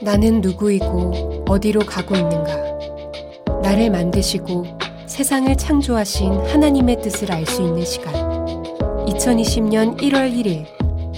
[0.00, 2.52] 나는 누구이고 어디로 가고 있는가?
[3.62, 4.64] 나를 만드시고
[5.06, 8.12] 세상을 창조하신 하나님의 뜻을 알 수 있는 시간.
[9.06, 10.64] 2020년 1월 1일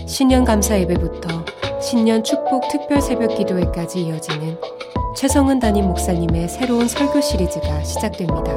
[0.07, 1.45] 신년 감사 예배부터
[1.81, 4.59] 신년 축복 특별 새벽 기도회까지 이어지는
[5.17, 8.55] 최성은 담임 목사님의 새로운 설교 시리즈가 시작됩니다.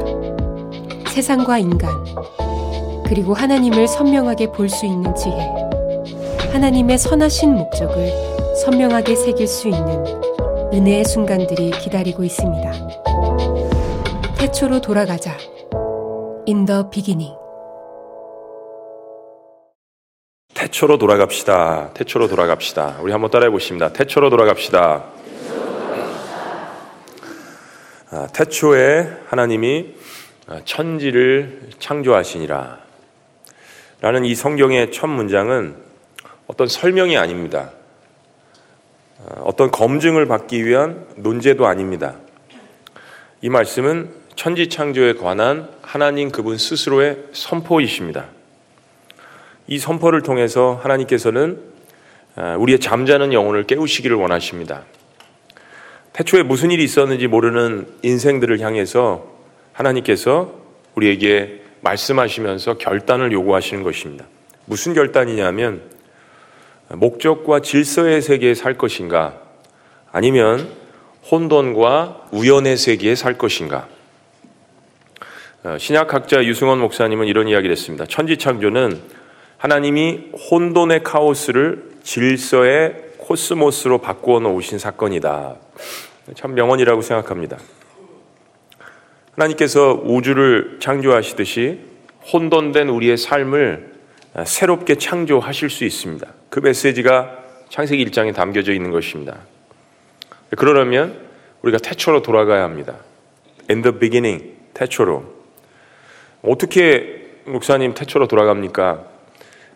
[1.07, 1.89] 세상과 인간,
[3.05, 5.35] 그리고 하나님을 선명하게 볼 수 있는 지혜,
[6.51, 8.11] 하나님의 선하신 목적을
[8.59, 10.05] 선명하게 새길 수 있는
[10.73, 12.71] 은혜의 순간들이 기다리고 있습니다.
[14.37, 15.37] 태초로 돌아가자.
[16.45, 17.35] The beginning.
[20.53, 21.91] 태초로 돌아갑시다.
[21.93, 22.97] 태초로 돌아갑시다.
[23.01, 23.93] 우리 한번 따라해 보십니다.
[23.93, 25.05] 태초로 돌아갑시다.
[28.11, 29.95] 아, 태초에 하나님이
[30.65, 32.79] 천지를 창조하시니라.
[34.01, 35.77] 라는 이 성경의 첫 문장은
[36.47, 37.71] 어떤 설명이 아닙니다.
[39.25, 42.15] 아, 어떤 검증을 받기 위한 논제도 아닙니다.
[43.41, 48.27] 이 말씀은 천지 창조에 관한 하나님 그분 스스로의 선포이십니다.
[49.67, 51.61] 이 선포를 통해서 하나님께서는
[52.35, 54.83] 아, 우리의 잠자는 영혼을 깨우시기를 원하십니다.
[56.13, 59.27] 태초에 무슨 일이 있었는지 모르는 인생들을 향해서
[59.73, 60.53] 하나님께서
[60.95, 64.25] 우리에게 말씀하시면서 결단을 요구하시는 것입니다.
[64.65, 65.81] 무슨 결단이냐면
[66.91, 69.39] 목적과 질서의 세계에 살 것인가
[70.11, 70.69] 아니면
[71.31, 73.87] 혼돈과 우연의 세계에 살 것인가
[75.63, 78.05] 어, 신약학자 유승원 목사님은 이런 이야기를 했습니다.
[78.05, 79.01] 천지창조는
[79.57, 85.57] 하나님이 혼돈의 카오스를 질서의 코스모스로 바꾸어 놓으신 사건이다.
[86.35, 87.57] 참 명언이라고 생각합니다.
[89.33, 91.79] 하나님께서 우주를 창조하시듯이
[92.31, 93.88] 혼돈된 우리의 삶을
[94.45, 96.27] 새롭게 창조하실 수 있습니다.
[96.49, 97.37] 그 메시지가
[97.69, 99.37] 창세기 1장에 담겨져 있는 것입니다.
[100.57, 101.27] 그러려면
[101.61, 102.95] 우리가 태초로 돌아가야 합니다.
[103.69, 105.23] In the beginning, 태초로.
[106.41, 109.05] 어떻게 목사님 태초로 돌아갑니까?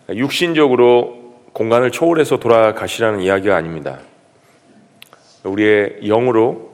[0.10, 4.00] 육신적으로 공간을 초월해서 돌아가시라는 이야기가 아닙니다.
[5.44, 6.74] 우리의 영으로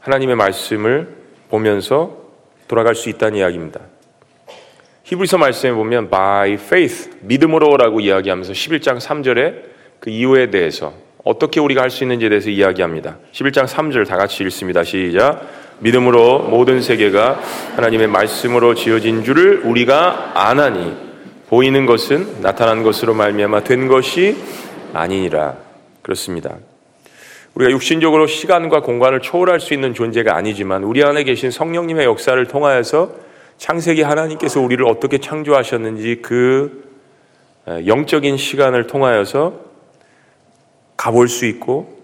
[0.00, 1.16] 하나님의 말씀을
[1.50, 2.22] 보면서
[2.68, 3.80] 돌아갈 수 있다는 이야기입니다.
[5.12, 9.56] 히브리서 말씀에 보면 by faith 믿음으로라고 이야기하면서 11장 3절에
[10.00, 13.18] 그 이유에 대해서 어떻게 우리가 할 수 있는지에 대해서 이야기합니다.
[13.32, 14.84] 11장 3절 다 같이 읽습니다.
[14.84, 15.46] 시작.
[15.80, 17.40] 믿음으로 모든 세계가
[17.76, 20.96] 하나님의 말씀으로 지어진 줄을 우리가 아나니
[21.50, 24.34] 보이는 것은 나타난 것으로 말미암아 된 것이
[24.94, 25.56] 아니니라.
[26.00, 26.56] 그렇습니다.
[27.54, 33.31] 우리가 육신적으로 시간과 공간을 초월할 수 있는 존재가 아니지만 우리 안에 계신 성령님의 역사를 통하여서
[33.62, 36.82] 창세기 하나님께서 우리를 어떻게 창조하셨는지 그
[37.86, 39.60] 영적인 시간을 통하여서
[40.96, 41.96] 가볼 수 있고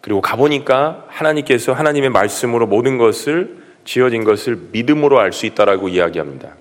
[0.00, 6.56] 그리고 가보니까 하나님께서 하나님의 말씀으로 모든 것을 지어진 것을 믿음으로 알 수 있다라고 이야기합니다.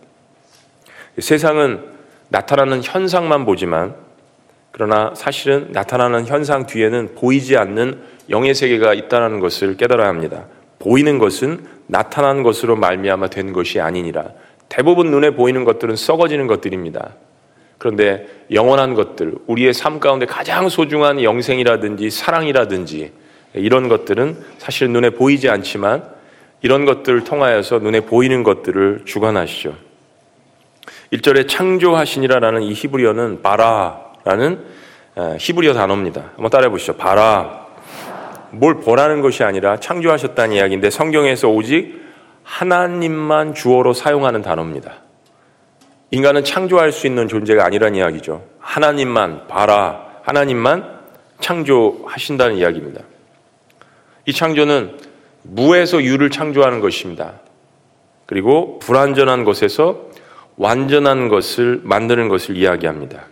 [1.18, 1.86] 세상은
[2.30, 3.96] 나타나는 현상만 보지만
[4.70, 10.46] 그러나 사실은 나타나는 현상 뒤에는 보이지 않는 영의 세계가 있다는 것을 깨달아야 합니다.
[10.78, 14.32] 보이는 것은 나타난 것으로 말미암아 된 것이 아니니라.
[14.74, 17.12] 대부분 눈에 보이는 것들은 썩어지는 것들입니다.
[17.78, 23.12] 그런데 영원한 것들, 우리의 삶 가운데 가장 소중한 영생이라든지 사랑이라든지
[23.54, 26.04] 이런 것들은 사실 눈에 보이지 않지만
[26.64, 29.76] 이런 것들을 통하여서 눈에 보이는 것들을 주관하시죠.
[31.12, 34.60] 1절에 창조하시니라라는 이 히브리어는 바라라는
[35.38, 36.32] 히브리어 단어입니다.
[36.34, 36.98] 한번 따라해 보시죠.
[36.98, 37.68] 바라.
[38.50, 42.03] 뭘 보라는 것이 아니라 창조하셨다는 이야기인데 성경에서 오직
[42.44, 45.02] 하나님만 주어로 사용하는 단어입니다.
[46.12, 48.46] 인간은 창조할 수 있는 존재가 아니란 이야기죠.
[48.60, 50.08] 하나님만 봐라.
[50.24, 51.00] 하나님만
[51.40, 53.02] 창조하신다는 이야기입니다.
[54.26, 54.98] 이 창조는
[55.44, 57.42] 무에서 유를 창조하는 것입니다.
[58.26, 60.10] 그리고 불완전한 것에서
[60.56, 63.26] 완전한 것을 만드는 것을 이야기합니다.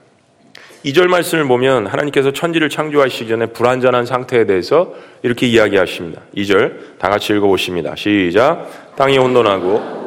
[0.86, 6.22] 2절 말씀을 보면 하나님께서 천지를 창조하시기 전에 불완전한 상태에 대해서 이렇게 이야기하십니다.
[6.36, 7.96] 2절 다 같이 읽어보십니다.
[7.96, 8.96] 시작.
[8.96, 10.02] 땅이 혼돈하고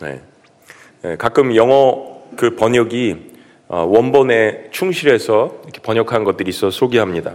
[0.00, 0.20] 네.
[1.02, 1.16] 네.
[1.16, 3.36] 가끔 영어 그 번역이
[3.68, 7.34] 어, 원본에 충실해서 이렇게 번역한 것들이 있어 소개합니다.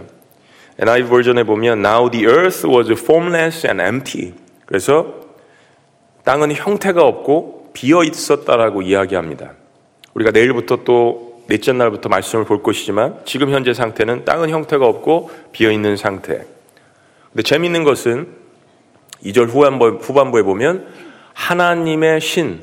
[0.78, 4.34] NIV 버전에 보면 Now the earth was formless and empty.
[4.66, 5.21] 그래서
[6.24, 9.52] 땅은 형태가 없고 비어 있었다라고 이야기합니다.
[10.14, 15.70] 우리가 내일부터 또 넷째 날부터 말씀을 볼 것이지만 지금 현재 상태는 땅은 형태가 없고 비어
[15.70, 16.44] 있는 상태.
[17.30, 18.28] 근데 재미있는 것은
[19.24, 20.86] 2절 후반부, 후반부 에 보면
[21.34, 22.60] 하나님의 신,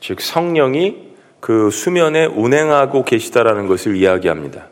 [0.00, 4.68] 즉 성령이 그 수면에 운행하고 계시다라는 것을 이야기합니다.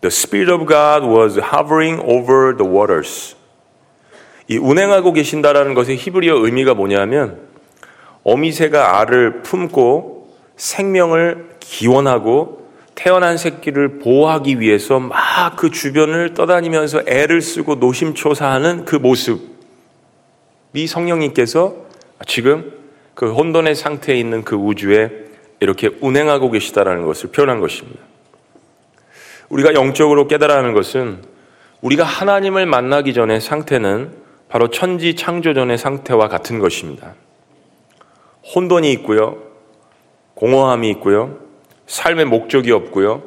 [0.00, 3.36] The Spirit of God was hovering over the waters.
[4.48, 7.40] 이 운행하고 계신다라는 것의 히브리어 의미가 뭐냐면
[8.24, 17.76] 어미새가 알을 품고 생명을 기원하고 태어난 새끼를 보호하기 위해서 막 그 주변을 떠다니면서 애를 쓰고
[17.76, 19.46] 노심초사하는 그 모습이
[20.86, 21.74] 성령님께서
[22.26, 22.72] 지금
[23.14, 25.10] 그 혼돈의 상태에 있는 그 우주에
[25.60, 28.00] 이렇게 운행하고 계시다라는 것을 표현한 것입니다.
[29.48, 31.22] 우리가 영적으로 깨달아 하는 것은
[31.80, 34.12] 우리가 하나님을 만나기 전의 상태는
[34.48, 37.14] 바로 천지 창조 전의 상태와 같은 것입니다.
[38.54, 39.42] 혼돈이 있고요.
[40.34, 41.38] 공허함이 있고요.
[41.86, 43.22] 삶의 목적이 없고요.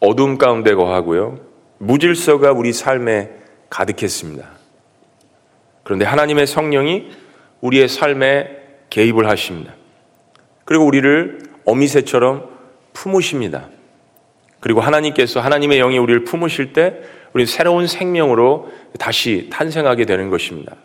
[0.00, 1.38] 어둠 가운데 거하고요.
[1.78, 3.30] 무질서가 우리 삶에
[3.68, 4.46] 가득했습니다.
[5.82, 7.10] 그런데 하나님의 성령이
[7.60, 8.58] 우리의 삶에
[8.90, 9.74] 개입을 하십니다.
[10.64, 12.48] 그리고 우리를 어미새처럼
[12.92, 13.68] 품으십니다.
[14.60, 17.00] 그리고 하나님께서 하나님의 영이 우리를 품으실 때
[17.32, 20.76] 우리 새로운 생명으로 다시 탄생하게 되는 것입니다.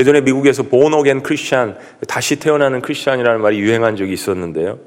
[0.00, 4.78] 예전에 미국에서 보노겐 크리스찬, 다시 태어나는 크리스찬이라는 말이 유행한 적이 있었는데요.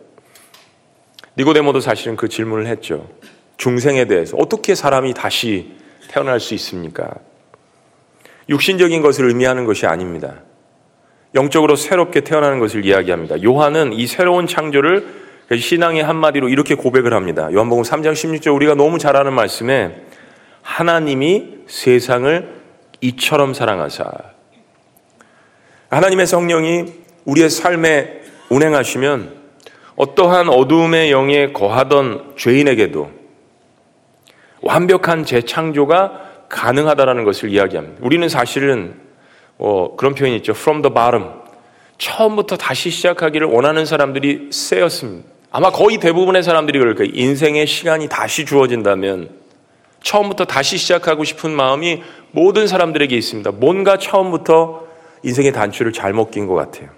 [1.38, 3.07] 니고데모도 사실은 그 질문을 했죠.
[3.57, 5.74] 중생에 대해서 어떻게 사람이 다시
[6.10, 7.13] 태어날 수 있습니까?
[8.50, 10.42] 육신적인 것을 의미하는 것이 아닙니다.
[11.36, 13.44] 영적으로 새롭게 태어나는 것을 이야기합니다.
[13.44, 15.24] 요한은 이 새로운 창조를
[15.56, 17.50] 신앙의 한마디로 이렇게 고백을 합니다.
[17.51, 20.04] 요한복음 3장 16절 우리가 너무 잘 아는 말씀에
[20.63, 22.63] 하나님이 세상을
[23.01, 24.32] 이처럼 사랑하사
[25.95, 26.86] 하나님의 성령이
[27.25, 29.44] 우리의 삶에 운행하시면
[29.95, 33.12] 어떠한 어두움의 영에 거하던 죄인에게도
[34.62, 38.00] 완벽한 재창조가 가능하다라는 것을 이야기합니다.
[38.01, 38.95] 우리는 사실은
[39.57, 40.54] 어, 그런 표현이 있죠.
[40.54, 41.44] From the bottom.
[41.98, 45.30] 처음부터 다시 시작하기를 원하는 사람들이 세였습니다.
[45.51, 47.12] 아마 거의 대부분의 사람들이 그럴 거예요.
[47.13, 49.30] 인생의 시간이 다시 주어진다면
[50.01, 52.01] 처음부터 다시 시작하고 싶은 마음이
[52.31, 53.51] 모든 사람들에게 있습니다.
[53.51, 54.93] 뭔가 처음부터
[55.23, 56.89] 인생의 단추를 잘못 낀 것 같아요.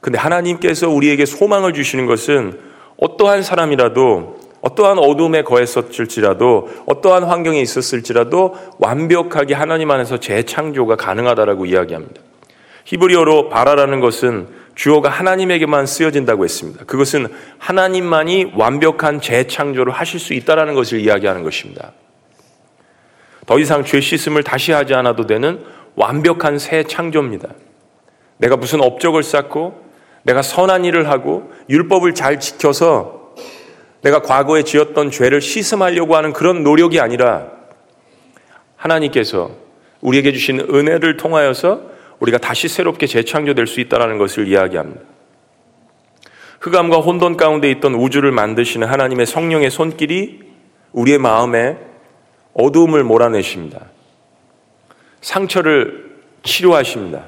[0.00, 2.58] 근데 하나님께서 우리에게 소망을 주시는 것은
[2.98, 12.22] 어떠한 사람이라도 어떠한 어둠에 거했었을지라도 어떠한 환경에 있었을지라도 완벽하게 하나님 안에서 재창조가 가능하다라고 이야기합니다.
[12.84, 16.84] 히브리어로 바라라는 것은 주어가 하나님에게만 쓰여진다고 했습니다.
[16.86, 17.28] 그것은
[17.58, 21.92] 하나님만이 완벽한 재창조를 하실 수 있다라는 것을 이야기하는 것입니다.
[23.46, 25.60] 더 이상 죄 씻음을 다시 하지 않아도 되는
[25.94, 27.48] 완벽한 새 창조입니다.
[28.38, 29.82] 내가 무슨 업적을 쌓고
[30.22, 33.34] 내가 선한 일을 하고 율법을 잘 지켜서
[34.02, 37.46] 내가 과거에 지었던 죄를 씻음하려고 하는 그런 노력이 아니라
[38.76, 39.50] 하나님께서
[40.00, 45.00] 우리에게 주신 은혜를 통하여서 우리가 다시 새롭게 재창조될 수 있다는 것을 이야기합니다.
[46.60, 50.40] 흑암과 혼돈 가운데 있던 우주를 만드시는 하나님의 성령의 손길이
[50.92, 51.76] 우리의 마음에
[52.54, 53.80] 어두움을 몰아내십니다.
[55.24, 57.24] 상처를 치료하십니다.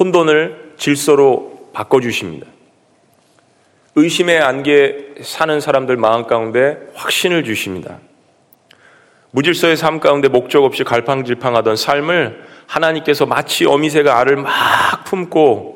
[0.00, 2.46] 혼돈을 질서로 바꿔주십니다.
[3.94, 7.98] 의심의 안개 사는 사람들 마음 가운데 확신을 주십니다.
[9.32, 15.74] 무질서의 삶 가운데 목적 없이 갈팡질팡하던 삶을 하나님께서 마치 어미새가 알을 막 품고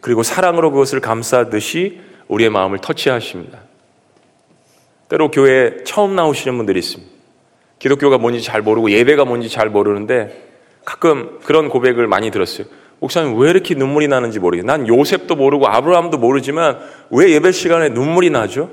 [0.00, 3.60] 그리고 사랑으로 그것을 감싸듯이 우리의 마음을 터치하십니다.
[5.08, 7.09] 때로 교회에 처음 나오시는 분들이 있습니다.
[7.80, 10.48] 기독교가 뭔지 잘 모르고 예배가 뭔지 잘 모르는데
[10.84, 12.66] 가끔 그런 고백을 많이 들었어요.
[13.00, 14.66] 목사님 왜 이렇게 눈물이 나는지 모르겠어요.
[14.66, 16.78] 난 요셉도 모르고 아브라함도 모르지만
[17.10, 18.70] 왜 예배 시간에 눈물이 나죠?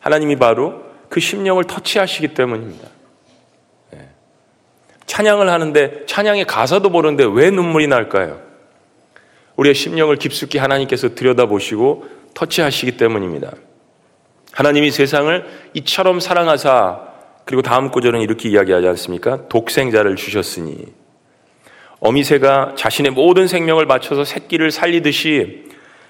[0.00, 2.88] 하나님이 바로 그 심령을 터치하시기 때문입니다.
[5.06, 8.40] 찬양을 하는데 찬양의 가사도 모르는데 왜 눈물이 날까요?
[9.56, 13.52] 우리의 심령을 깊숙이 하나님께서 들여다보시고 터치하시기 때문입니다.
[14.52, 17.11] 하나님이 세상을 이처럼 사랑하사
[17.44, 19.48] 그리고 다음 구절은 이렇게 이야기하지 않습니까?
[19.48, 20.86] 독생자를 주셨으니
[22.00, 25.64] 어미새가 자신의 모든 생명을 바쳐서 새끼를 살리듯이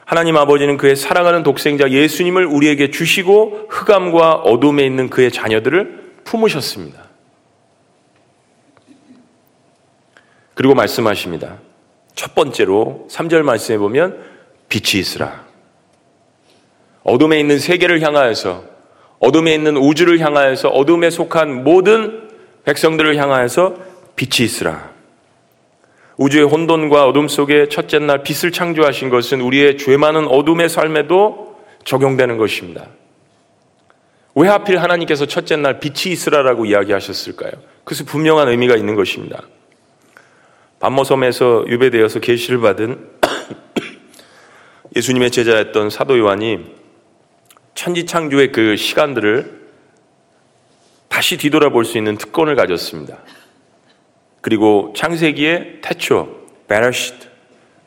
[0.05, 7.03] 하나님 아버지는 그의 사랑하는 독생자 예수님을 우리에게 주시고 흑암과 어둠에 있는 그의 자녀들을 품으셨습니다.
[10.55, 11.59] 그리고 말씀하십니다.
[12.15, 14.23] 첫 번째로 3절 말씀해 보면
[14.69, 15.45] 빛이 있으라.
[17.05, 18.72] 어둠에 있는 세계를 향하여서
[19.23, 22.29] 어둠에 있는 우주를 향하여서 어둠에 속한 모든
[22.64, 23.76] 백성들을 향하여서
[24.17, 24.91] 빛이 있으라.
[26.17, 32.37] 우주의 혼돈과 어둠 속에 첫째 날 빛을 창조하신 것은 우리의 죄 많은 어둠의 삶에도 적용되는
[32.37, 32.88] 것입니다.
[34.35, 37.52] 왜 하필 하나님께서 첫째 날 빛이 있으라라고 이야기하셨을까요?
[37.85, 39.43] 그것은 분명한 의미가 있는 것입니다.
[40.81, 43.09] 반모섬에서 유배되어서 계시를 받은
[44.97, 46.82] 예수님의 제자였던 사도 요한이
[47.75, 49.62] 천지창조의 그 시간들을
[51.09, 53.19] 다시 뒤돌아볼 수 있는 특권을 가졌습니다.
[54.41, 56.29] 그리고 창세기의 태초,
[56.69, 57.29] 베라시트,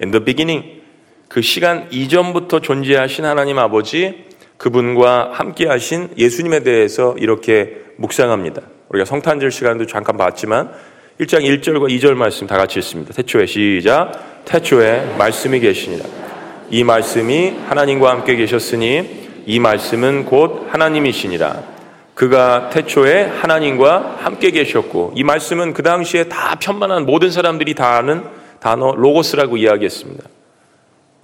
[0.01, 0.81] in the beginning,
[1.27, 4.25] 그 시간 이전부터 존재하신 하나님 아버지,
[4.57, 8.61] 그분과 함께 하신 예수님에 대해서 이렇게 묵상합니다.
[8.89, 10.71] 우리가 성탄절 시간도 잠깐 봤지만
[11.19, 13.13] 1장 1절과 2절 말씀 다 같이 읽습니다.
[13.13, 14.43] 태초에 시작.
[14.45, 16.05] 태초에 말씀이 계시니라.
[16.69, 21.75] 이 말씀이 하나님과 함께 계셨으니 이 말씀은 곧 하나님이시니라.
[22.15, 28.23] 그가 태초에 하나님과 함께 계셨고 이 말씀은 그 당시에 다 편만한 모든 사람들이 다 아는
[28.59, 30.23] 단어 로고스라고 이야기했습니다.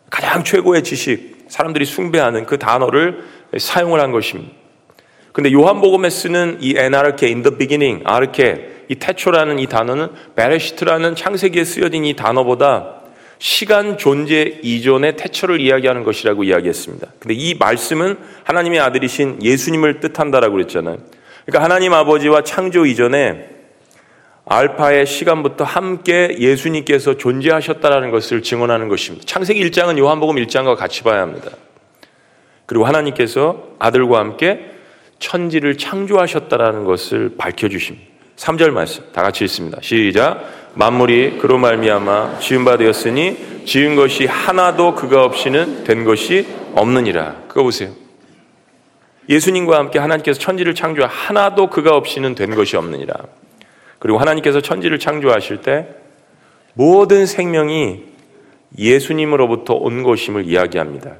[0.09, 3.23] 가장 최고의 지식, 사람들이 숭배하는 그 단어를
[3.57, 4.51] 사용을 한 것입니다.
[5.31, 11.63] 근데 요한복음에 쓰는 이 에나르케, in the beginning, 아르케, 이 태초라는 이 단어는 베레시트라는 창세기에
[11.63, 13.00] 쓰여진 이 단어보다
[13.41, 17.07] 시간 존재 이전의 태초를 이야기하는 것이라고 이야기했습니다.
[17.17, 20.99] 근데 이 말씀은 하나님의 아들이신 예수님을 뜻한다라고 그랬잖아요.
[21.47, 23.49] 그러니까 하나님 아버지와 창조 이전에
[24.45, 29.25] 알파의 시간부터 함께 예수님께서 존재하셨다라는 것을 증언하는 것입니다.
[29.25, 31.49] 창세기 1장은 요한복음 1장과 같이 봐야 합니다.
[32.67, 34.69] 그리고 하나님께서 아들과 함께
[35.17, 38.10] 천지를 창조하셨다라는 것을 밝혀 주십니다.
[38.41, 39.77] 3절 말씀 다 같이 읽습니다.
[39.81, 40.43] 시작.
[40.73, 47.35] 만물이 그로 말미암아 지은 바 되었으니 지은 것이 하나도 그가 없이는 된 것이 없느니라.
[47.47, 47.91] 그거 보세요.
[49.29, 53.13] 예수님과 함께 하나님께서 천지를 창조 하나도 그가 없이는 된 것이 없느니라.
[53.99, 55.87] 그리고 하나님께서 천지를 창조하실 때
[56.73, 58.05] 모든 생명이
[58.75, 61.11] 예수님으로부터 온 것임을 이야기합니다.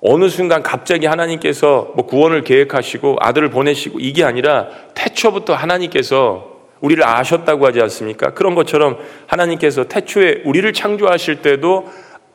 [0.00, 7.66] 어느 순간 갑자기 하나님께서 뭐 구원을 계획하시고 아들을 보내시고 이게 아니라 태초부터 하나님께서 우리를 아셨다고
[7.66, 8.34] 하지 않습니까?
[8.34, 11.90] 그런 것처럼 하나님께서 태초에 우리를 창조하실 때도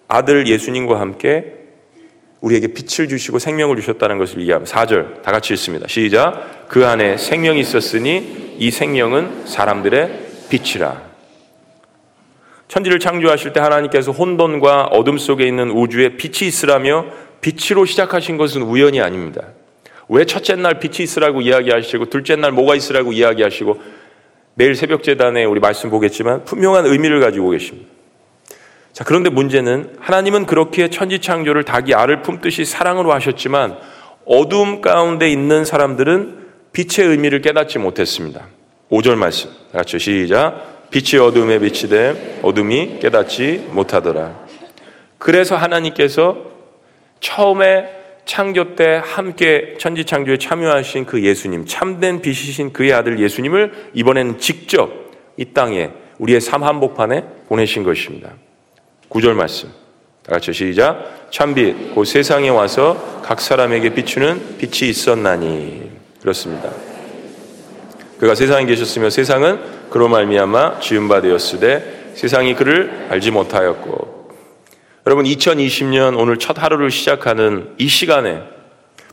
[0.09, 1.63] 아들 예수님과 함께
[2.41, 4.83] 우리에게 빛을 주시고 생명을 주셨다는 것을 이해합니다.
[4.83, 5.87] 4절 다 같이 읽습니다.
[5.87, 6.67] 시작.
[6.67, 11.13] 그 안에 생명이 있었으니 이 생명은 사람들의 빛이라.
[12.67, 17.05] 천지를 창조하실 때 하나님께서 혼돈과 어둠 속에 있는 우주에 빛이 있으라며
[17.43, 19.49] 빛으로 시작하신 것은 우연이 아닙니다.
[20.09, 23.81] 왜 첫째 날 빛이 있으라고 이야기하시고 둘째 날 뭐가 있으라고 이야기하시고
[24.55, 27.89] 내일 새벽 재단에 우리 말씀 보겠지만 분명한 의미를 가지고 계십니다.
[28.93, 33.77] 자, 그런데 문제는 하나님은 그렇게 천지 창조를 닭이 알을 품듯이 사랑으로 하셨지만
[34.25, 38.47] 어둠 가운데 있는 사람들은 빛의 의미를 깨닫지 못했습니다.
[38.91, 39.49] 5절 말씀.
[39.73, 40.89] 같이 시작.
[40.91, 44.39] 빛이 어둠에 돼 어둠이 깨닫지 못하더라.
[45.17, 46.52] 그래서 하나님께서
[47.23, 47.89] 처음에
[48.25, 54.91] 창조 때 함께 천지 창조에 참여하신 그 예수님, 참된 빛이신 그의 아들 예수님을 이번에는 직접
[55.37, 55.89] 이 땅에
[56.19, 58.31] 우리의 삶 한복판에 보내신 것입니다.
[59.07, 59.69] 구절 말씀.
[60.23, 61.27] 다 같이 시작.
[61.31, 65.91] 참빛, 그 세상에 와서 각 사람에게 비추는 빛이 있었나니.
[66.21, 66.71] 그렇습니다.
[68.19, 74.12] 그가 세상에 계셨으며 세상은 그로 말미암아 지은 바 되었으되 세상이 그를 알지 못하였고
[75.05, 78.41] 여러분 2020년 오늘 첫 하루를 시작하는 이 시간에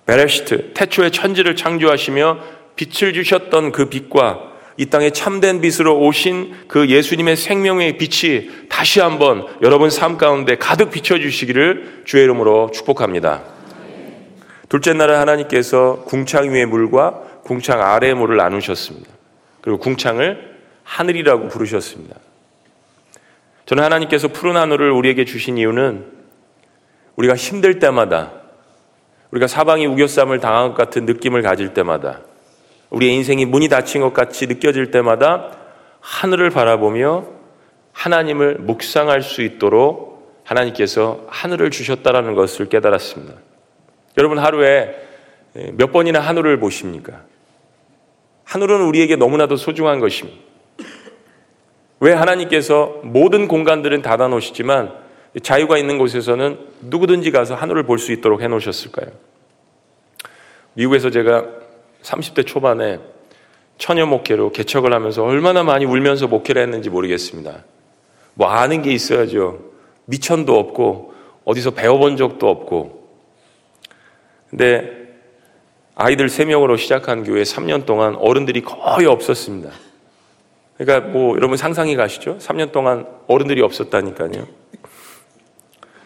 [0.06, 2.38] 베레시트 태초의 천지를 창조하시며
[2.76, 9.48] 빛을 주셨던 그 빛과 이 땅에 참된 빛으로 오신 그 예수님의 생명의 빛이 다시 한번
[9.62, 13.42] 여러분 삶 가운데 가득 비춰주시기를 주의 이름으로 축복합니다.
[14.68, 19.10] 둘째 날에 하나님께서 궁창 위의 물과 궁창 아래의 물을 나누셨습니다.
[19.60, 20.54] 그리고 궁창을
[20.84, 22.14] 하늘이라고 부르셨습니다.
[23.70, 26.04] 저는 하나님께서 푸른 하늘을 우리에게 주신 이유는
[27.14, 28.32] 우리가 힘들 때마다
[29.30, 32.22] 우리가 사방이 우겨쌈을 당한 것 같은 느낌을 가질 때마다
[32.90, 35.56] 우리의 인생이 문이 닫힌 것 같이 느껴질 때마다
[36.00, 37.28] 하늘을 바라보며
[37.92, 43.34] 하나님을 묵상할 수 있도록 하나님께서 하늘을 주셨다라는 것을 깨달았습니다.
[44.18, 44.96] 여러분 하루에
[45.74, 47.20] 몇 번이나 하늘을 보십니까?
[48.42, 50.49] 하늘은 우리에게 너무나도 소중한 것입니다.
[52.00, 54.92] 왜 하나님께서 모든 공간들은 닫아 놓으시지만
[55.42, 59.12] 자유가 있는 곳에서는 누구든지 가서 하늘을 볼 수 있도록 해 놓으셨을까요?
[60.74, 61.44] 미국에서 제가
[62.02, 62.98] 30대 초반에
[63.76, 67.64] 처녀 목회로 개척을 하면서 얼마나 많이 울면서 목회를 했는지 모르겠습니다.
[68.34, 69.58] 뭐 아는 게 있어야죠.
[70.06, 71.14] 미천도 없고
[71.44, 73.08] 어디서 배워본 적도 없고.
[74.48, 74.98] 근데
[75.94, 79.70] 아이들 3명으로 시작한 교회 3년 동안 어른들이 거의 없었습니다.
[80.80, 82.38] 그러니까 뭐 여러분 상상이 가시죠?
[82.38, 84.46] 3년 동안 어른들이 없었다니까요.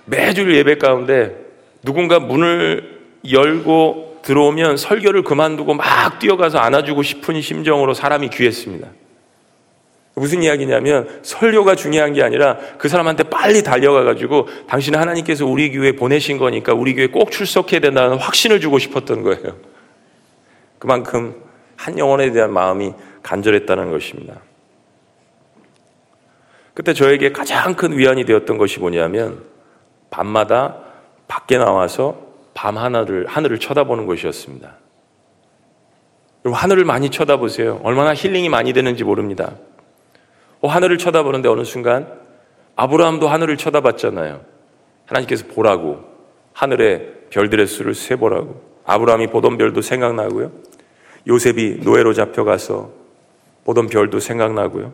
[0.05, 1.37] 매주 예배 가운데
[1.85, 8.89] 누군가 문을 열고 들어오면 설교를 그만두고 막 뛰어가서 안아주고 싶은 심정으로 사람이 귀했습니다.
[10.15, 15.93] 무슨 이야기냐면 설교가 중요한 게 아니라 그 사람한테 빨리 달려가 가지고 당신은 하나님께서 우리 교회에
[15.93, 19.57] 보내신 거니까 우리 교회에 꼭 출석해야 된다는 확신을 주고 싶었던 거예요.
[20.81, 21.41] 그만큼
[21.77, 24.41] 한 영혼에 대한 마음이 간절했다는 것입니다.
[26.75, 29.45] 그때 저에게 가장 큰 위안이 되었던 것이 뭐냐면
[30.11, 30.79] 밤마다
[31.29, 32.21] 밖에 나와서
[32.53, 34.75] 밤 하늘을 하늘을 쳐다보는 것이었습니다.
[36.45, 37.81] 여러분 하늘을 많이 쳐다보세요.
[37.85, 39.55] 얼마나 힐링이 많이 되는지 모릅니다.
[40.61, 42.07] 어, 하늘을 쳐다보는데 어느 순간
[42.77, 44.41] 아브라함도 하늘을 쳐다봤잖아요.
[45.07, 46.05] 하나님께서 보라고
[46.53, 50.53] 하늘의 별들의 수를 세보라고 아브라함이 보던 별도 생각나고요.
[51.27, 52.91] 요셉이 노예로 잡혀가서
[53.65, 54.93] 보던 별도 생각나고요.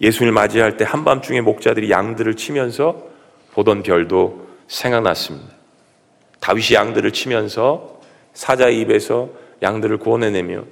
[0.00, 3.02] 예수님을 맞이할 때 한밤중에 목자들이 양들을 치면서
[3.52, 5.54] 보던 별도 생각났습니다.
[6.40, 8.00] 다윗이 양들을 치면서
[8.32, 9.30] 사자의 입에서
[9.62, 10.64] 양들을 구원해내며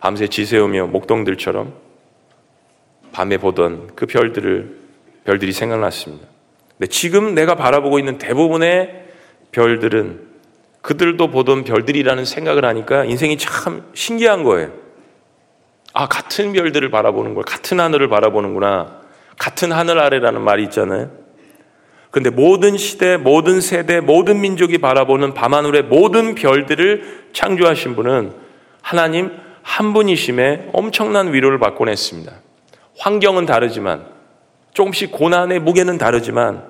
[0.00, 1.74] 밤새 지새우며 목동들처럼
[3.12, 4.78] 밤에 보던 그 별들을
[5.24, 6.26] 별들이 생각났습니다.
[6.78, 9.04] 근데 지금 내가 바라보고 있는 대부분의
[9.50, 10.28] 별들은
[10.80, 14.72] 그들도 보던 별들이라는 생각을 하니까 인생이 참 신기한 거예요.
[15.98, 19.00] 아, 같은 별들을 바라보는 걸, 같은 하늘을 바라보는구나.
[19.36, 21.10] 같은 하늘 아래라는 말이 있잖아요.
[22.12, 28.32] 근데 모든 시대, 모든 세대, 모든 민족이 바라보는 밤하늘의 모든 별들을 창조하신 분은
[28.80, 32.32] 하나님 한 분이심에 엄청난 위로를 받곤 했습니다.
[33.00, 34.06] 환경은 다르지만
[34.74, 36.62] 조금씩 고난의 무게는 다르지만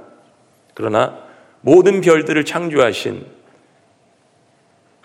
[0.72, 1.18] 그러나
[1.60, 3.26] 모든 별들을 창조하신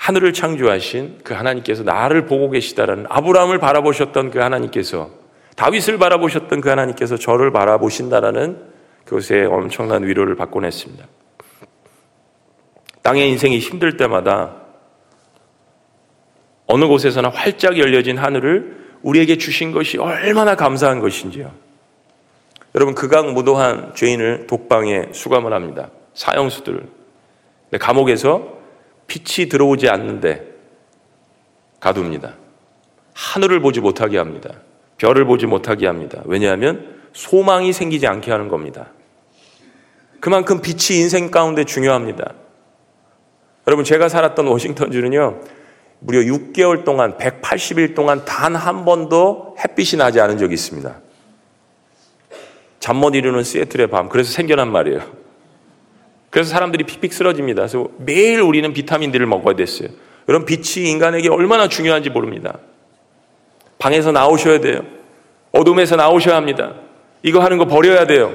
[0.03, 5.09] 하늘을 창조하신 그 하나님께서 나를 보고 계시다라는 아브라함을 바라보셨던 그 하나님께서
[5.55, 8.73] 다윗을 바라보셨던 그 하나님께서 저를 바라보신다라는
[9.05, 11.07] 그것에 엄청난 위로를 받곤 했습니다.
[13.01, 14.55] 땅의 인생이 힘들 때마다
[16.67, 21.49] 어느 곳에서나 활짝 열려진 하늘을 우리에게 주신 것이 얼마나 감사한 것인지요.
[22.75, 25.91] 여러분 극악 무도한 죄인을 독방에 수감을 합니다.
[26.13, 26.89] 사형수들.
[27.79, 28.62] 감옥에서
[29.13, 30.43] 빛이 들어오지 않는데
[31.79, 32.33] 가둡니다.
[33.13, 34.55] 하늘을 보지 못하게 합니다.
[34.97, 36.23] 별을 보지 못하게 합니다.
[36.25, 38.87] 왜냐하면 소망이 생기지 않게 하는 겁니다.
[40.19, 42.33] 그만큼 빛이 인생 가운데 중요합니다.
[43.67, 45.41] 여러분 제가 살았던 워싱턴주는요.
[45.99, 50.99] 무려 6개월 동안 180일 동안 단 한 번도 햇빛이 나지 않은 적이 있습니다.
[52.79, 54.09] 잠 못 이루는 시애틀의 밤.
[54.09, 55.22] 그래서 생겨난 말이에요.
[56.33, 57.61] 그래서 사람들이 픽픽 쓰러집니다.
[57.61, 59.89] 그래서 매일 우리는 비타민들을 먹어야 됐어요.
[60.27, 62.57] 여러분 빛이 인간에게 얼마나 중요한지 모릅니다.
[63.77, 64.81] 방에서 나오셔야 돼요.
[65.51, 66.73] 어둠에서 나오셔야 합니다.
[67.21, 68.33] 이거 하는 거 버려야 돼요.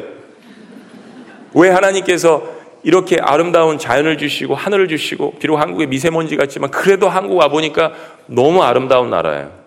[1.55, 2.49] 왜 하나님께서
[2.85, 7.95] 이렇게 아름다운 자연을 주시고 하늘을 주시고 비록 한국에 미세먼지 같지만 그래도 한국 와 보니까
[8.27, 9.59] 너무 아름다운 나라예요.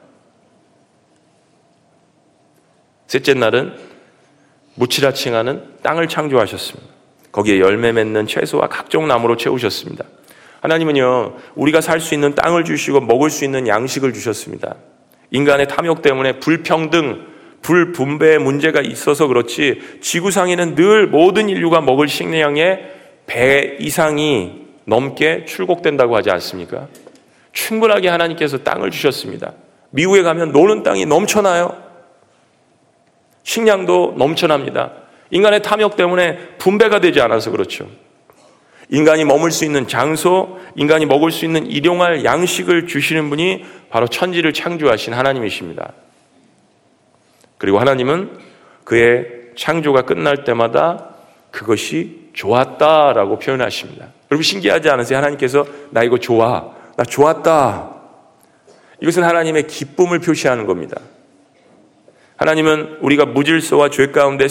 [3.08, 3.76] 셋째 날은
[4.76, 7.01] 무치라 칭하는 땅을 창조하셨습니다.
[7.32, 10.06] 거기에 열매 맺는 채소와 각종 나무로 채우셨습니다.
[10.62, 14.76] 하나님은요, 우리가 살 수 있는 땅을 주시고 먹을 수 있는 양식을 주셨습니다.
[15.32, 17.26] 인간의 탐욕 때문에 불평등,
[17.62, 22.91] 불분배의 문제가 있어서 그렇지 지구상에는 늘 모든 인류가 먹을 식량의
[23.28, 26.88] 배 이상이 넘게 출곡된다고 하지 않습니까?
[27.54, 29.54] 충분하게 하나님께서 땅을 주셨습니다.
[29.91, 31.76] 미국에 가면 노는 땅이 넘쳐나요.
[33.44, 34.91] 식량도 넘쳐납니다.
[35.32, 37.89] 인간의 탐욕 때문에 분배가 되지 않아서 그렇죠.
[38.89, 44.52] 인간이 머물 수 있는 장소, 인간이 먹을 수 있는 일용할 양식을 주시는 분이 바로 천지를
[44.52, 45.94] 창조하신 하나님이십니다.
[47.58, 48.38] 그리고 하나님은
[48.84, 51.15] 그의 창조가 끝날 때마다
[51.52, 54.08] 그것이 좋았다라고 표현하십니다.
[54.30, 55.17] 여러분 신기하지 않으세요?
[55.17, 56.74] 하나님께서 나 이거 좋아.
[56.98, 57.96] 나 좋았다.
[59.02, 61.00] 이것은 하나님의 기쁨을 표시하는 겁니다.
[62.38, 64.48] 하나님은 우리가 무질서와 죄 가운데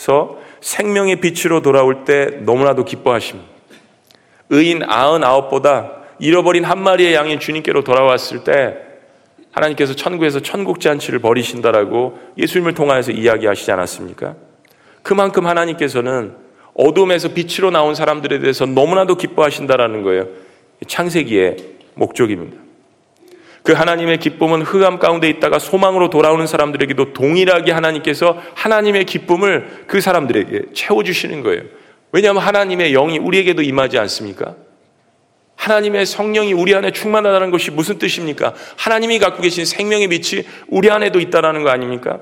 [0.00, 3.46] 서 생명의 빛으로 돌아올 때 너무나도 기뻐하십니다.
[4.48, 8.78] 의인 아흔 아홉보다 잃어버린 한 마리의 양이 주님께로 돌아왔을 때
[9.52, 14.36] 하나님께서 천국에서 천국 잔치를 벌이신다라고 예수님을 통하여서 이야기하시지 않았습니까?
[15.02, 16.34] 그만큼 하나님께서는
[16.72, 20.28] 어둠에서 빛으로 나온 사람들에 대해서 너무나도 기뻐하신다라는 거예요.
[20.86, 21.56] 창세기의
[21.92, 22.56] 목적입니다.
[23.62, 30.72] 그 하나님의 기쁨은 흑암 가운데 있다가 소망으로 돌아오는 사람들에게도 동일하게 하나님께서 하나님의 기쁨을 그 사람들에게
[30.72, 31.62] 채워주시는 거예요.
[32.12, 34.56] 왜냐하면 하나님의 영이 우리에게도 임하지 않습니까?
[35.56, 38.54] 하나님의 성령이 우리 안에 충만하다는 것이 무슨 뜻입니까?
[38.76, 42.20] 하나님이 갖고 계신 생명의 빛이 우리 안에도 있다라는 거 아닙니까?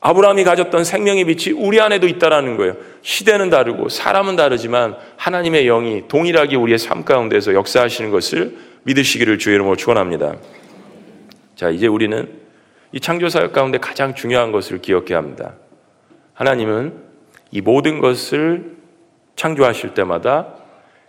[0.00, 2.76] 아브라함이 가졌던 생명의 빛이 우리 안에도 있다라는 거예요.
[3.02, 8.56] 시대는 다르고 사람은 다르지만 하나님의 영이 동일하게 우리의 삶 가운데서 역사하시는 것을
[8.86, 10.36] 믿으시기를 주의 이름으로 축원합니다.
[11.56, 12.40] 자, 이제 우리는
[12.92, 15.54] 이 창조 사역 가운데 가장 중요한 것을 기억해야 합니다.
[16.34, 17.02] 하나님은
[17.50, 18.76] 이 모든 것을
[19.34, 20.54] 창조하실 때마다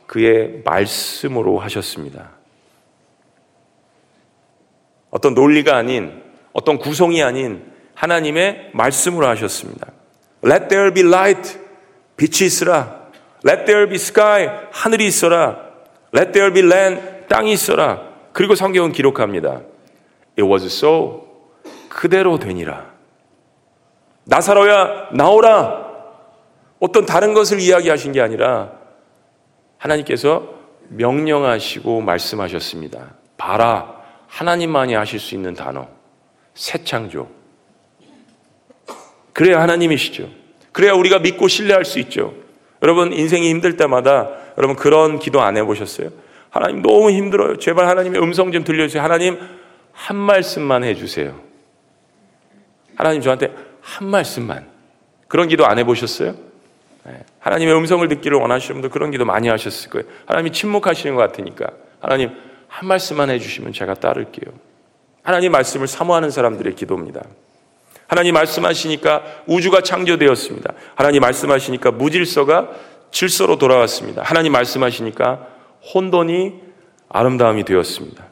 [0.07, 2.31] 그의 말씀으로 하셨습니다.
[5.09, 9.91] 어떤 논리가 아닌 어떤 구성이 아닌 하나님의 말씀으로 하셨습니다.
[10.43, 11.59] Let there be light.
[12.15, 13.07] 빛이 있으라.
[13.47, 14.49] Let there be sky.
[14.71, 15.59] 하늘이 있어라.
[16.15, 17.16] Let there be land.
[17.29, 18.01] 땅이 있어라.
[18.33, 19.61] 그리고 성경은 기록합니다.
[20.37, 21.27] It was so.
[21.89, 22.91] 그대로 되니라.
[24.25, 25.87] 나사로야, 나오라.
[26.79, 28.71] 어떤 다른 것을 이야기하신 게 아니라
[29.77, 30.53] 하나님께서
[30.89, 33.15] 명령하시고 말씀하셨습니다.
[33.37, 33.95] 봐라.
[34.27, 35.87] 하나님만이 하실 수 있는 단어.
[36.53, 37.29] 새 창조.
[39.33, 40.29] 그래야 하나님이시죠.
[40.71, 42.33] 그래야 우리가 믿고 신뢰할 수 있죠.
[42.81, 46.09] 여러분, 인생이 힘들 때마다 여러분 그런 기도 안 해보셨어요?
[46.57, 47.57] 하나님 너무 힘들어요.
[47.57, 49.03] 제발 하나님의 음성 좀 들려주세요.
[49.03, 49.39] 하나님
[49.91, 51.39] 한 말씀만 해주세요.
[52.95, 54.65] 하나님 저한테 한 말씀만.
[55.27, 56.35] 그런 기도 안 해보셨어요?
[57.03, 57.23] 네.
[57.39, 60.07] 하나님의 음성을 듣기를 원하시는 분들 그런 기도 많이 하셨을 거예요.
[60.25, 61.67] 하나님이 침묵하시는 것 같으니까.
[61.99, 62.31] 하나님
[62.67, 64.51] 한 말씀만 해주시면 제가 따를게요.
[65.21, 67.21] 하나님 말씀을 사모하는 사람들의 기도입니다.
[68.07, 70.73] 하나님 말씀하시니까 우주가 창조되었습니다.
[70.95, 72.69] 하나님 말씀하시니까 무질서가
[73.11, 74.23] 질서로 돌아왔습니다.
[74.23, 75.56] 하나님 말씀하시니까
[75.93, 76.53] 혼돈이
[77.09, 78.25] 아름다움이 되었습니다.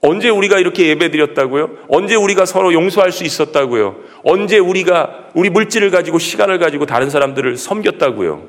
[0.00, 1.70] 언제 우리가 이렇게 예배 드렸다고요?
[1.88, 3.96] 언제 우리가 서로 용서할 수 있었다고요?
[4.24, 8.46] 언제 우리가 우리 물질을 가지고 시간을 가지고 다른 사람들을 섬겼다고요?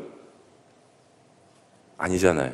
[1.98, 2.52] 아니잖아요.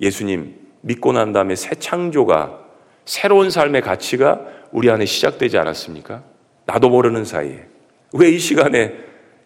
[0.00, 2.58] 예수님 믿고 난 다음에 새 창조가
[3.04, 4.40] 새로운 삶의 가치가
[4.72, 6.22] 우리 안에 시작되지 않았습니까?
[6.66, 7.66] 나도 모르는 사이에.
[8.12, 8.94] 왜 이 시간에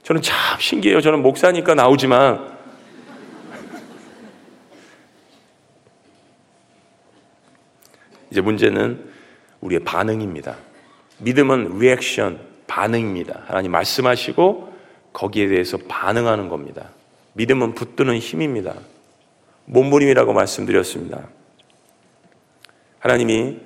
[0.02, 1.00] 저는 참 신기해요.
[1.00, 2.55] 저는 목사니까 나오지만
[8.36, 9.02] 이제 문제는
[9.62, 10.56] 우리의 반응입니다.
[11.20, 13.44] 믿음은 리액션, 반응입니다.
[13.46, 14.76] 하나님 말씀하시고
[15.14, 16.90] 거기에 대해서 반응하는 겁니다.
[17.32, 18.74] 믿음은 붙드는 힘입니다.
[19.64, 21.28] 몸부림이라고 말씀드렸습니다.
[22.98, 23.58] 하나님이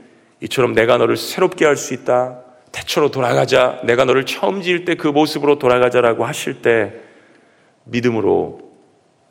[0.43, 2.43] 이처럼 내가 너를 새롭게 할 수 있다.
[2.71, 3.81] 태초로 돌아가자.
[3.83, 6.95] 내가 너를 처음 지을 때 그 모습으로 돌아가자라고 하실 때
[7.87, 8.61] 믿음으로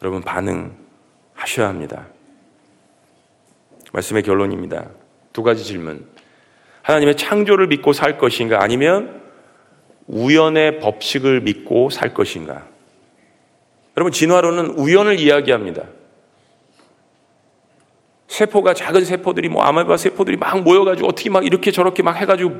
[0.01, 2.07] 여러분 반응하셔야 합니다.
[3.93, 4.98] 말씀의 결론입니다.
[5.33, 6.05] 두 가지 질문.
[6.81, 9.21] 하나님의 창조를 믿고 살 것인가 아니면
[10.07, 12.67] 우연의 법칙을 믿고 살 것인가?
[13.95, 15.83] 여러분 진화론은 우연을 이야기합니다.
[18.27, 22.55] 세포가 작은 세포들이 뭐 아메바 세포들이 막 모여가지고 어떻게 막 이렇게 저렇게 막 해가지고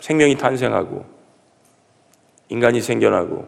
[0.00, 1.04] 생명이 탄생하고
[2.48, 3.46] 인간이 생겨나고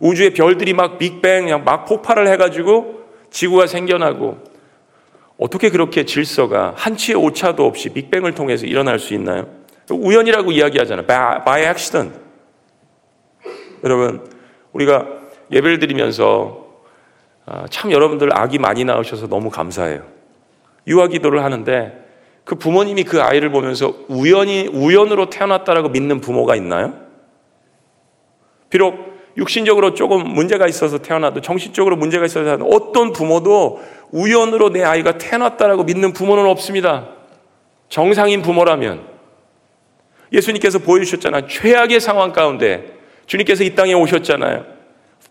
[0.00, 4.49] 우주의 별들이 막 빅뱅 막 폭발을 해가지고 지구가 생겨나고
[5.40, 9.48] 어떻게 그렇게 질서가 한치의 오차도 없이 빅뱅을 통해서 일어날 수 있나요?
[9.90, 11.06] 우연이라고 이야기하잖아요.
[11.06, 12.20] by accident.
[13.82, 14.30] 여러분,
[14.74, 15.06] 우리가
[15.50, 16.68] 예배를 드리면서
[17.46, 20.02] 아, 참 여러분들 아기 많이 낳으셔서 너무 감사해요.
[20.86, 22.04] 유아 기도를 하는데
[22.44, 26.94] 그 부모님이 그 아이를 보면서 우연히 우연으로 태어났다라고 믿는 부모가 있나요?
[28.68, 33.80] 비록 육신적으로 조금 문제가 있어서 태어나도 정신적으로 문제가 있어서 어떤 부모도
[34.12, 37.08] 우연으로 내 아이가 태어났다라고 믿는 부모는 없습니다.
[37.88, 39.06] 정상인 부모라면
[40.32, 41.46] 예수님께서 보여주셨잖아요.
[41.48, 44.80] 최악의 상황 가운데 주님께서 이 땅에 오셨잖아요.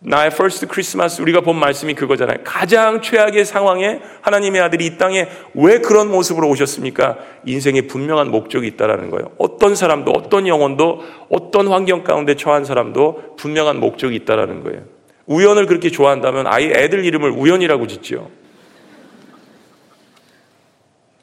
[0.01, 2.37] 나의 first Christmas 우리가 본 말씀이 그거잖아요.
[2.45, 7.17] 가장 최악의 상황에 하나님의 아들이 이 땅에 왜 그런 모습으로 오셨습니까?
[7.45, 9.31] 인생에 분명한 목적이 있다라는 거예요.
[9.37, 14.83] 어떤 사람도 어떤 영혼도 어떤 환경 가운데 처한 사람도 분명한 목적이 있다라는 거예요.
[15.25, 18.29] 우연을 그렇게 좋아한다면 아이 애들 이름을 우연이라고 짓지요.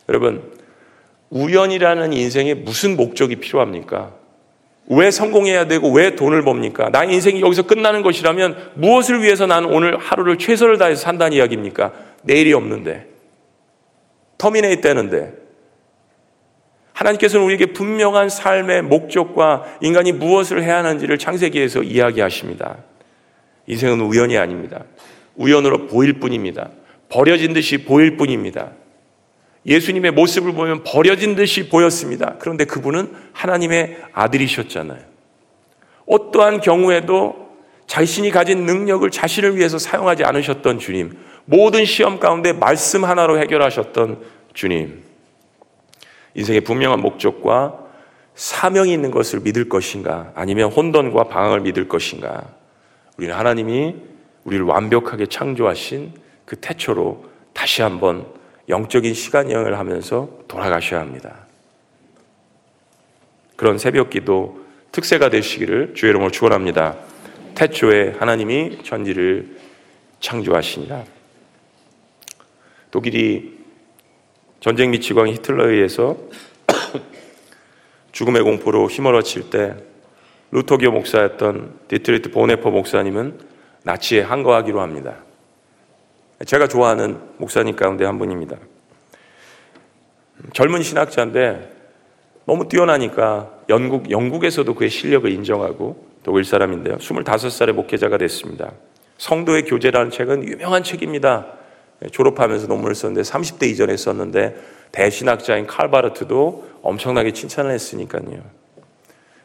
[0.08, 0.52] 여러분
[1.30, 4.14] 우연이라는 인생에 무슨 목적이 필요합니까?
[4.88, 6.90] 왜 성공해야 되고 왜 돈을 법니까?
[6.90, 11.92] 나의 인생이 여기서 끝나는 것이라면 무엇을 위해서 나는 오늘 하루를 최선을 다해서 산다는 이야기입니까?
[12.22, 13.06] 내일이 없는데.
[14.38, 15.32] 터미네이 되는데.
[16.92, 22.78] 하나님께서는 우리에게 분명한 삶의 목적과 인간이 무엇을 해야 하는지를 창세기에서 이야기하십니다.
[23.66, 24.84] 인생은 우연이 아닙니다.
[25.34, 26.70] 우연으로 보일 뿐입니다.
[27.08, 28.70] 버려진 듯이 보일 뿐입니다.
[29.66, 32.36] 예수님의 모습을 보면 버려진 듯이 보였습니다.
[32.38, 35.00] 그런데 그분은 하나님의 아들이셨잖아요.
[36.06, 37.46] 어떠한 경우에도
[37.86, 44.20] 자신이 가진 능력을 자신을 위해서 사용하지 않으셨던 주님, 모든 시험 가운데 말씀 하나로 해결하셨던
[44.54, 45.02] 주님,
[46.34, 47.80] 인생의 분명한 목적과
[48.34, 52.44] 사명이 있는 것을 믿을 것인가, 아니면 혼돈과 방황을 믿을 것인가,
[53.16, 53.96] 우리는 하나님이
[54.44, 56.12] 우리를 완벽하게 창조하신
[56.44, 58.26] 그 태초로 다시 한번
[58.68, 61.46] 영적인 시간 여행을 하면서 돌아가셔야 합니다.
[63.56, 66.96] 그런 새벽 기도 특세가 되시기를 주의 이름으로 축원합니다.
[67.54, 69.56] 태초에 하나님이 천지를
[70.20, 71.04] 창조하시니라.
[72.90, 73.56] 독일이
[74.60, 76.16] 전쟁 및 지광 히틀러에 의해서
[78.12, 79.76] 죽음의 공포로 휘몰아칠 때
[80.50, 83.38] 루터교 목사였던 디트리히 본회퍼 목사님은
[83.82, 85.25] 나치에 항거하기로 합니다.
[86.44, 88.56] 제가 좋아하는 목사님 가운데 한 분입니다.
[90.52, 91.72] 젊은 신학자인데
[92.44, 96.98] 너무 뛰어나니까 영국, 영국에서도 그의 실력을 인정하고 독일 사람인데요.
[96.98, 98.72] 25살의 목회자가 됐습니다.
[99.16, 101.46] 성도의 교제라는 책은 유명한 책입니다.
[102.12, 104.56] 졸업하면서 논문을 썼는데 30대 이전에 썼는데
[104.92, 108.42] 대신학자인 칼 바르트도 엄청나게 칭찬을 했으니까요.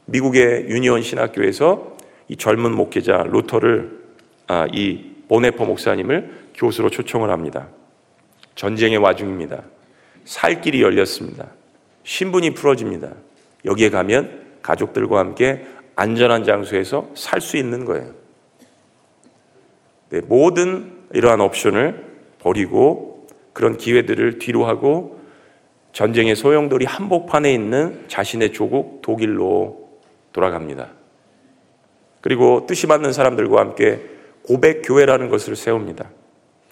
[0.06, 1.95] 미국의 유니온 신학교에서
[2.27, 4.01] 이 젊은 목회자 루터를
[4.47, 7.69] 아, 이 보네퍼 목사님을 교수로 초청을 합니다.
[8.54, 9.63] 전쟁의 와중입니다.
[10.26, 11.47] 살 길이 열렸습니다.
[12.04, 13.13] 신분이 풀어집니다.
[13.65, 18.13] 여기에 가면 가족들과 함께 안전한 장소에서 살 수 있는 거예요.
[20.10, 22.06] 네, 모든 이러한 옵션을
[22.39, 25.19] 버리고 그런 기회들을 뒤로 하고
[25.93, 29.89] 전쟁의 소용돌이 한복판에 있는 자신의 조국 독일로
[30.32, 30.91] 돌아갑니다.
[32.21, 34.00] 그리고 뜻이 맞는 사람들과 함께
[34.43, 36.20] 고백 교회라는 것을 세웁니다.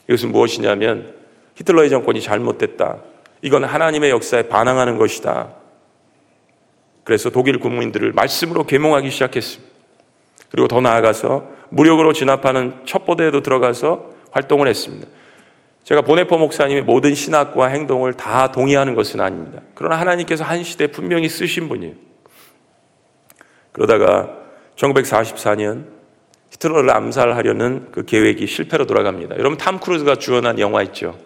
[0.10, 1.14] 이것은 무엇이냐면
[1.56, 2.98] 히틀러의 정권이 잘못됐다.
[3.44, 5.54] 이건 하나님의 역사에 반항하는 것이다.
[7.04, 9.70] 그래서 독일 국민들을 말씀으로 계몽하기 시작했습니다.
[10.50, 15.08] 그리고 더 나아가서 무력으로 진압하는 첩보대에도 들어가서 활동을 했습니다.
[15.84, 19.62] 제가 보네퍼 목사님의 모든 신학과 행동을 다 동의하는 것은 아닙니다.
[19.76, 21.94] 그러나 하나님께서 한 시대 분명히 쓰신 분이에요.
[23.72, 24.30] 그러다가
[24.76, 25.99] 1944년
[26.52, 29.38] 히틀러를 암살하려는 그 계획이 실패로 돌아갑니다.
[29.38, 31.18] 여러분 탐 크루즈가 주연한 영화 있죠.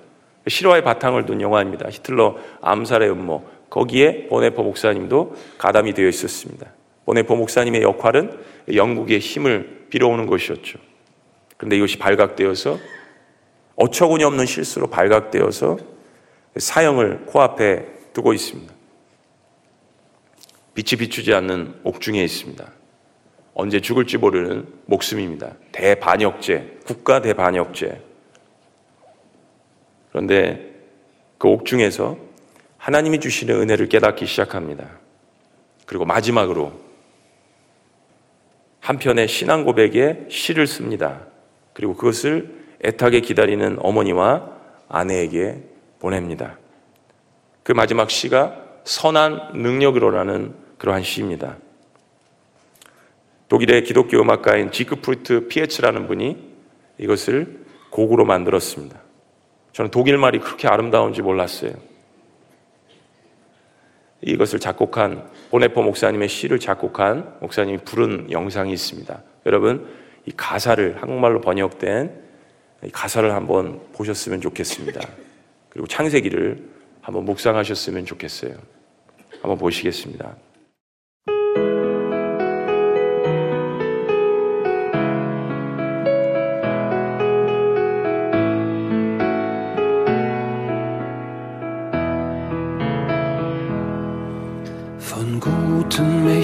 [0.47, 1.89] 실화의 바탕을 둔 영화입니다.
[1.89, 3.43] 히틀러 암살의 음모.
[3.69, 6.67] 거기에 보네퍼 목사님도 가담이 되어 있었습니다.
[7.05, 8.38] 보네퍼 목사님의 역할은
[8.73, 10.79] 영국의 힘을 빌어오는 것이었죠.
[11.57, 12.77] 그런데 이것이 발각되어서
[13.75, 15.77] 어처구니 없는 실수로 발각되어서
[16.57, 18.73] 사형을 코앞에 두고 있습니다.
[20.75, 22.71] 빛이 비추지 않는 옥중에 있습니다.
[23.54, 25.54] 언제 죽을지 모르는 목숨입니다.
[25.72, 28.02] 대반역죄, 국가 대반역죄.
[30.10, 30.74] 그런데
[31.38, 32.18] 그 옥중에서
[32.78, 34.89] 하나님이 주시는 은혜를 깨닫기 시작합니다.
[35.86, 36.74] 그리고 마지막으로
[38.80, 41.22] 한편의 신앙 고백에 시를 씁니다.
[41.74, 44.50] 그리고 그것을 애타게 기다리는 어머니와
[44.89, 45.63] 아내에게
[46.00, 46.58] 보냅니다.
[47.63, 51.58] 그 마지막 시가 선한 능력으로라는 그러한 시입니다.
[53.54, 56.38] 독일의 기독교 음악가인 지크프루트 피에츠라는 분이
[56.98, 57.60] 이것을
[57.92, 59.00] 곡으로 만들었습니다.
[59.74, 61.74] 저는 독일 말이 그렇게 아름다운지 몰랐어요.
[64.22, 69.22] 이것을 작곡한 본회퍼 목사님의 시를 작곡한 목사님이 부른 영상이 있습니다.
[69.46, 69.88] 여러분
[70.26, 72.24] 이 가사를 한국말로 번역된
[72.92, 75.00] 가사를 한번 보셨으면 좋겠습니다.
[75.70, 76.70] 그리고 창세기를
[77.02, 78.56] 한번 묵상하셨으면 좋겠어요.
[79.44, 80.38] 한번 보시겠습니다.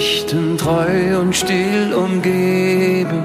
[0.00, 3.22] Mächten treu und still umgeben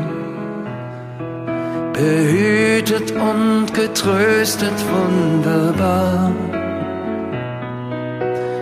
[1.93, 6.33] behütet und getröstet wunderbar.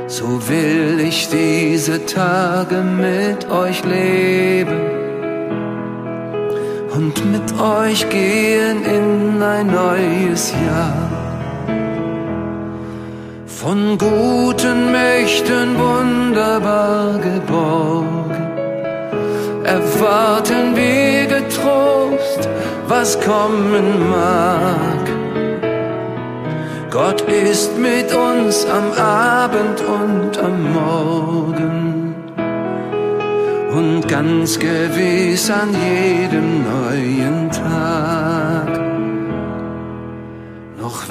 [0.06, 4.80] So will ich diese Tage mit euch leben
[6.94, 11.13] und mit euch gehen in ein neues Jahr.
[13.64, 18.46] Von guten Mächten wunderbar geborgen,
[19.64, 22.50] erwarten wir getrost
[22.90, 25.06] was kommen mag.
[26.92, 32.16] Gott ist mit uns am Abend und am Morgen
[33.72, 38.83] und ganz gewiss an jedem neuen Tag.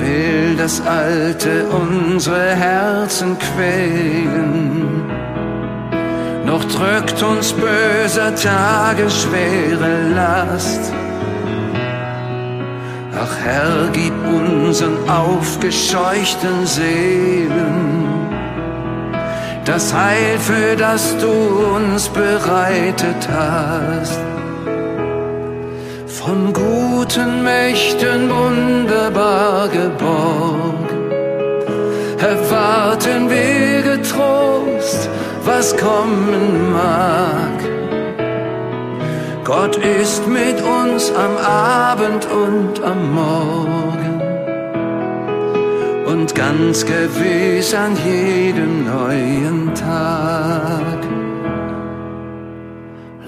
[0.05, 5.05] Will das Alte unsere Herzen quälen,
[6.45, 10.93] noch drückt uns böser Tage schwere Last.
[13.15, 17.93] Ach Herr, gib unseren aufgescheuchten Seelen
[19.65, 21.31] das Heil, für das du
[21.77, 24.32] uns bereitet hast.
[26.25, 31.11] Von guten Mächten wunderbar geborgen,
[32.17, 35.09] erwarten wir getrost,
[35.45, 37.59] was kommen mag.
[39.43, 44.23] Gott ist mit uns am Abend und am Morgen
[46.07, 51.02] und ganz gewiss an jedem neuen Tag.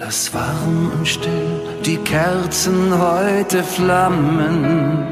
[0.07, 5.07] Lass warm und still die Kerzen heute flammen,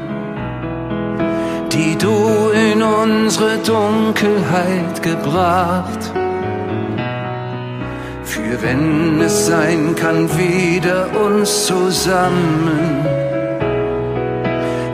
[1.71, 6.11] die du in unsere Dunkelheit gebracht
[8.23, 13.03] für wenn es sein kann, wieder uns zusammen.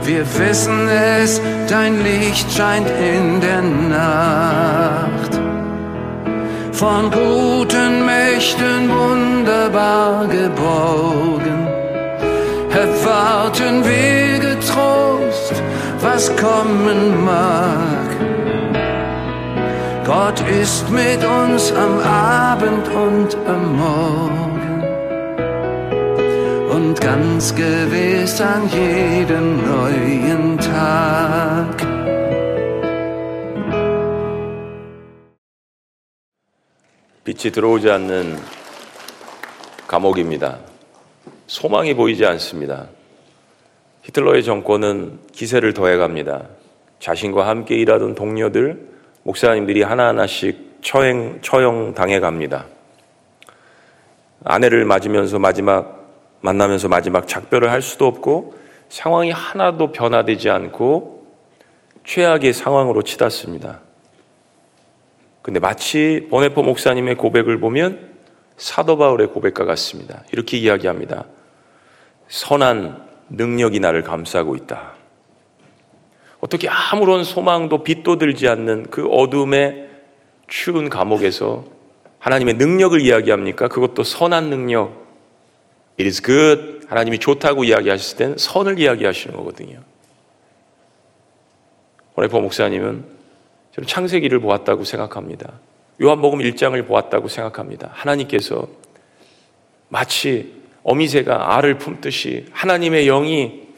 [0.02, 5.39] Wir wissen es, dein Licht scheint in der Nacht.
[6.80, 11.68] Von guten Mächten wunderbar geborgen,
[12.70, 15.62] erwarten wir getrost,
[16.00, 18.08] was kommen mag.
[20.06, 24.82] Gott ist mit uns am Abend und am Morgen
[26.70, 32.19] und ganz gewiss an jedem neuen Tag.
[37.30, 38.36] 빛이 들어오지 않는
[39.86, 40.58] 감옥입니다.
[41.46, 42.88] 소망이 보이지 않습니다.
[44.02, 46.48] 히틀러의 정권은 기세를 더해갑니다.
[46.98, 48.84] 자신과 함께 일하던 동료들,
[49.22, 52.66] 목사님들이 하나하나씩 처형, 처형 당해 갑니다.
[54.42, 58.54] 아내를 맞으면서 마지막, 만나면서 마지막 작별을 할 수도 없고
[58.88, 61.28] 상황이 하나도 변화되지 않고
[62.04, 63.82] 최악의 상황으로 치닫습니다.
[65.42, 68.10] 근데 마치 보네포 목사님의 고백을 보면
[68.56, 70.22] 사도 바울의 고백과 같습니다.
[70.32, 71.24] 이렇게 이야기합니다.
[72.28, 74.92] 선한 능력이 나를 감싸고 있다.
[76.40, 79.88] 어떻게 아무런 소망도 빛도 들지 않는 그 어둠의
[80.46, 81.64] 추운 감옥에서
[82.18, 83.68] 하나님의 능력을 이야기합니까?
[83.68, 85.06] 그것도 선한 능력.
[85.98, 86.86] It is good.
[86.88, 89.80] 하나님이 좋다고 이야기하실 땐 선을 이야기하시는 거거든요.
[92.16, 93.19] 오네포 목사님은
[93.74, 95.52] 저는 창세기를 보았다고 생각합니다.
[96.02, 97.90] 요한복음 1장을 보았다고 생각합니다.
[97.92, 98.66] 하나님께서
[99.88, 103.68] 마치 어미새가 알을 품듯이 하나님의 영이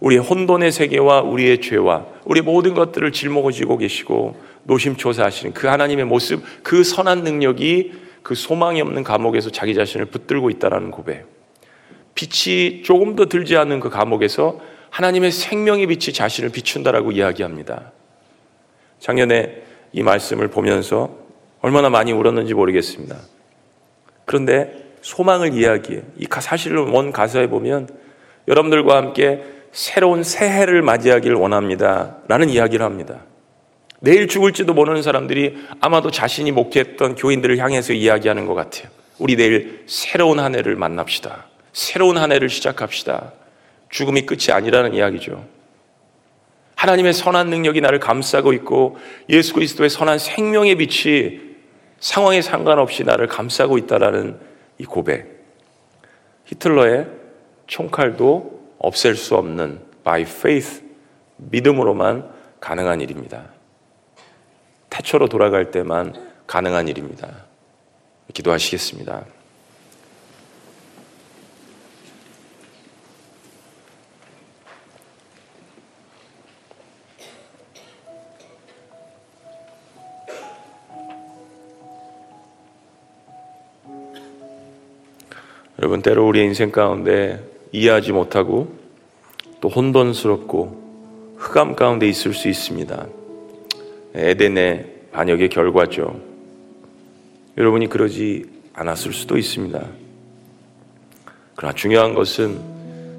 [0.00, 6.84] 우리의 혼돈의 세계와 우리의 죄와 우리 모든 것들을 짊어지고 계시고 노심초사하시는 그 하나님의 모습, 그
[6.84, 11.26] 선한 능력이 그 소망이 없는 감옥에서 자기 자신을 붙들고 있다라는 고백.
[12.14, 14.60] 빛이 조금 더 들지 않는 그 감옥에서
[14.90, 17.92] 하나님의 생명의 빛이 자신을 비춘다라고 이야기합니다.
[19.02, 19.62] 작년에
[19.92, 21.10] 이 말씀을 보면서
[21.60, 23.16] 얼마나 많이 울었는지 모르겠습니다.
[24.24, 26.02] 그런데 소망을 이야기해.
[26.18, 27.88] 이 사실을 원 가사에 보면
[28.46, 32.18] 여러분들과 함께 새로운 새해를 맞이하기를 원합니다.
[32.28, 33.24] 라는 이야기를 합니다.
[33.98, 38.88] 내일 죽을지도 모르는 사람들이 아마도 자신이 목회했던 교인들을 향해서 이야기하는 것 같아요.
[39.18, 41.46] 우리 내일 새로운 한 해를 만납시다.
[41.72, 43.32] 새로운 한 해를 시작합시다.
[43.90, 45.44] 죽음이 끝이 아니라는 이야기죠.
[46.82, 48.96] 하나님의 선한 능력이 나를 감싸고 있고
[49.28, 51.40] 예수 그리스도의 선한 생명의 빛이
[52.00, 54.40] 상황에 상관없이 나를 감싸고 있다라는
[54.78, 55.44] 이 고백.
[56.46, 57.06] 히틀러의
[57.68, 60.82] 총칼도 없앨 수 없는 by faith
[61.36, 63.44] 믿음으로만 가능한 일입니다.
[64.90, 66.14] 태초로 돌아갈 때만
[66.48, 67.28] 가능한 일입니다.
[68.34, 69.24] 기도하시겠습니다.
[85.82, 87.40] 여러분 때로 우리 인생 가운데
[87.72, 88.72] 이해하지 못하고
[89.60, 90.80] 또 혼돈스럽고
[91.38, 93.06] 흑암 가운데 있을 수 있습니다.
[94.14, 96.20] 에덴의 반역의 결과죠.
[97.58, 99.84] 여러분이 그러지 않았을 수도 있습니다.
[101.56, 102.60] 그러나 중요한 것은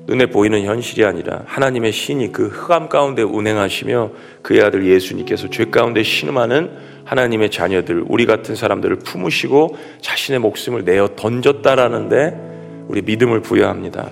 [0.08, 6.02] 눈에 보이는 현실이 아니라 하나님의 신이 그 흑암 가운데 운행하시며 그의 아들 예수님께서 죄 가운데
[6.02, 12.53] 신음하는 하나님의 자녀들, 우리 같은 사람들을 품으시고 자신의 목숨을 내어 던졌다라는데
[12.88, 14.10] 우리 믿음을 부여합니다.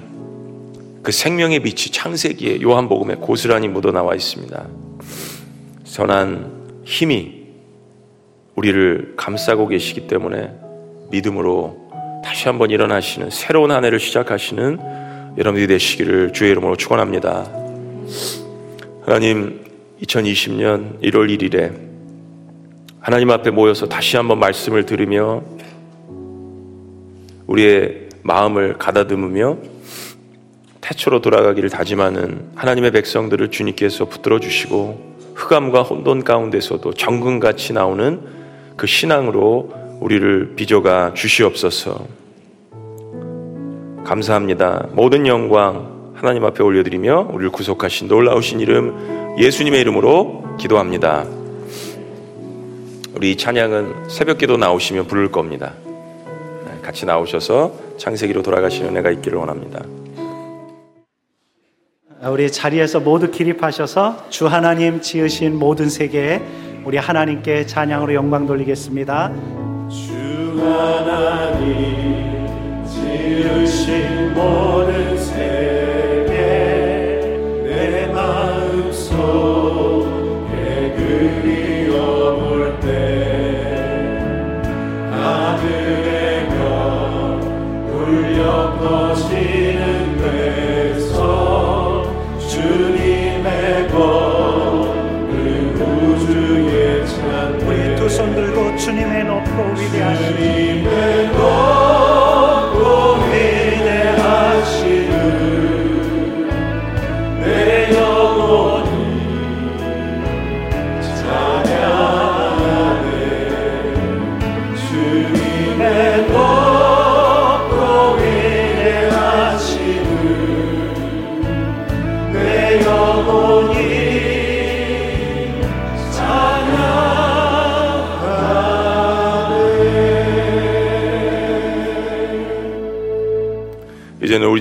[1.03, 4.67] 그 생명의 빛이 창세기에 요한복음에 고스란히 묻어나와 있습니다.
[5.83, 7.41] 선한 힘이
[8.55, 10.51] 우리를 감싸고 계시기 때문에
[11.09, 11.89] 믿음으로
[12.23, 14.79] 다시 한번 일어나시는 새로운 한 해를 시작하시는
[15.37, 17.49] 여러분들이 되시기를 주의 이름으로 축원합니다.
[19.03, 19.61] 하나님
[20.03, 21.91] 2020년 1월 1일에
[22.99, 25.41] 하나님 앞에 모여서 다시 한번 말씀을 들으며
[27.47, 29.57] 우리의 마음을 가다듬으며
[30.81, 38.21] 태초로 돌아가기를 다짐하는 하나님의 백성들을 주님께서 붙들어 주시고 흑암과 혼돈 가운데서도 정금같이 나오는
[38.77, 42.05] 그 신앙으로 우리를 빚어가 주시옵소서.
[44.03, 44.87] 감사합니다.
[44.93, 51.25] 모든 영광 하나님 앞에 올려드리며 우리를 구속하신 놀라우신 이름 예수님의 이름으로 기도합니다.
[53.15, 55.73] 우리 찬양은 새벽 기도 나오시면 부를 겁니다.
[55.85, 59.85] 네, 같이 나오셔서 창세기로 돌아가시는 은혜가 있기를 원합니다.
[62.27, 66.41] 우리 자리에서 모두 기립하셔서 주 하나님 지으신 모든 세계에
[66.83, 69.31] 우리 하나님께 찬양으로 영광 돌리겠습니다.
[69.87, 70.13] 주
[70.65, 71.77] 하나님
[72.87, 74.70] 지으신 모든
[99.57, 100.83] 주님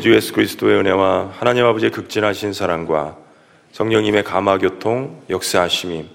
[0.01, 3.19] 우리 주 예수 그리스도의 은혜와 하나님 아버지의 극진하신 사랑과
[3.73, 6.07] 성령님의 감화교통, 역사하심이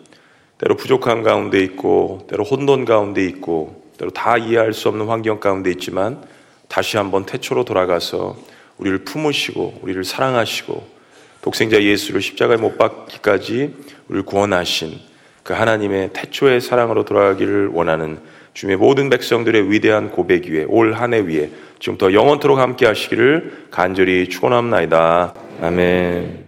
[0.58, 5.70] 때로 부족한 가운데 있고 때로 혼돈 가운데 있고 때로 다 이해할 수 없는 환경 가운데
[5.70, 6.24] 있지만
[6.68, 8.36] 다시 한번 태초로 돌아가서
[8.80, 10.88] 우리를 품으시고 우리를 사랑하시고
[11.44, 13.72] 독생자 예수를 십자가에 못 박기까지
[14.08, 14.98] 우리를 구원하신
[15.44, 18.18] 그 하나님의 태초의 사랑으로 돌아가기를 원하는
[18.56, 21.50] 주님의 모든 백성들의 위대한 고백 위에 올 한 해 위에
[21.80, 25.34] 지금부터 영원토록 함께 하시기를 간절히 축원합니다.
[25.62, 26.45] 아멘.